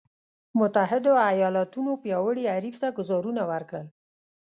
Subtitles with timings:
[0.59, 3.87] متحدو ایالتونو پیاوړي حریف ته ګوزارونه ورکړل.